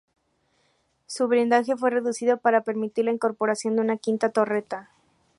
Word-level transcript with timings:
Su 1.05 1.27
blindaje 1.27 1.77
fue 1.77 1.91
reducido 1.91 2.37
para 2.37 2.63
permitir 2.63 3.05
la 3.05 3.11
incorporación 3.11 3.75
de 3.75 3.81
una 3.83 3.97
quinta 3.97 4.29
torreta. 4.31 4.89